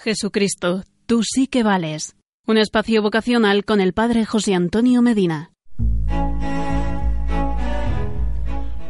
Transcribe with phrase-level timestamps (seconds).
[0.00, 2.14] Jesucristo, tú sí que vales.
[2.46, 5.50] Un espacio vocacional con el Padre José Antonio Medina.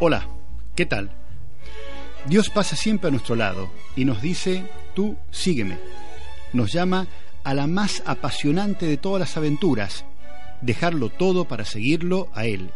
[0.01, 0.29] Hola,
[0.77, 1.11] ¿qué tal?
[2.27, 5.79] Dios pasa siempre a nuestro lado y nos dice, tú sígueme.
[6.53, 7.07] Nos llama
[7.43, 10.05] a la más apasionante de todas las aventuras,
[10.61, 12.71] dejarlo todo para seguirlo a Él.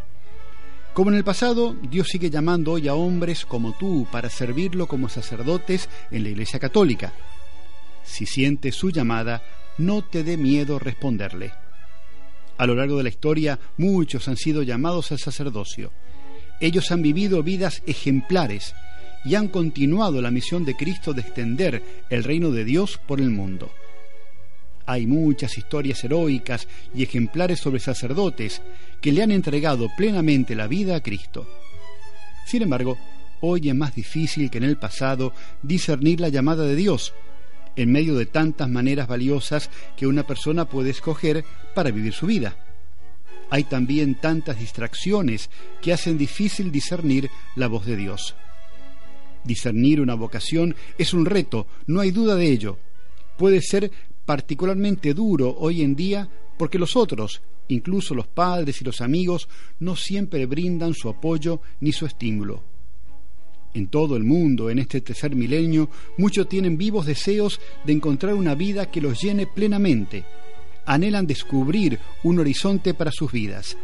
[0.95, 5.11] Como en el pasado, Dios sigue llamando hoy a hombres como tú para servirlo como
[5.11, 7.13] sacerdotes en la Iglesia Católica.
[8.05, 9.43] Si sientes su llamada,
[9.79, 11.53] no te dé miedo responderle.
[12.59, 15.93] A lo largo de la historia, muchos han sido llamados al sacerdocio.
[16.61, 18.75] Ellos han vivido vidas ejemplares
[19.25, 23.31] y han continuado la misión de Cristo de extender el reino de Dios por el
[23.31, 23.73] mundo.
[24.87, 28.63] Hay muchas historias heroicas y ejemplares sobre sacerdotes
[29.01, 31.49] que le han entregado plenamente la vida a Cristo.
[32.47, 32.99] Sin embargo,
[33.41, 35.33] hoy es más difícil que en el pasado
[35.63, 37.13] discernir la llamada de Dios
[37.77, 42.57] en medio de tantas maneras valiosas que una persona puede escoger para vivir su vida.
[43.51, 48.35] Hay también tantas distracciones que hacen difícil discernir la voz de Dios.
[49.45, 52.79] Discernir una vocación es un reto, no hay duda de ello.
[53.37, 53.91] Puede ser
[54.25, 59.49] particularmente duro hoy en día porque los otros, incluso los padres y los amigos,
[59.81, 62.72] no siempre brindan su apoyo ni su estímulo.
[63.75, 68.55] En todo el mundo, en este tercer milenio, muchos tienen vivos deseos de encontrar una
[68.55, 70.25] vida que los llene plenamente.
[70.85, 73.79] Anhelan descubrir un horizonte para sus vidas.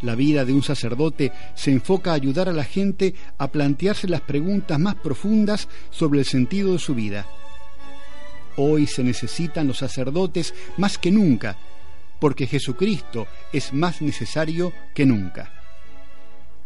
[0.00, 4.20] La vida de un sacerdote se enfoca a ayudar a la gente a plantearse las
[4.20, 7.26] preguntas más profundas sobre el sentido de su vida.
[8.56, 11.58] Hoy se necesitan los sacerdotes más que nunca,
[12.20, 15.57] porque Jesucristo es más necesario que nunca.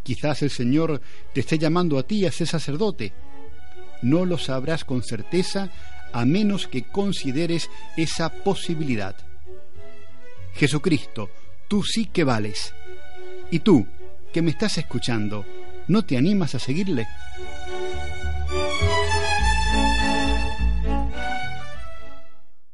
[0.02, 1.00] Quizás el Señor
[1.32, 3.12] te esté llamando a ti a ser sacerdote.
[4.02, 5.70] No lo sabrás con certeza
[6.12, 9.16] a menos que consideres esa posibilidad.
[10.54, 11.30] Jesucristo,
[11.68, 12.74] tú sí que vales.
[13.50, 13.86] ¿Y tú,
[14.32, 15.44] que me estás escuchando,
[15.88, 17.06] no te animas a seguirle?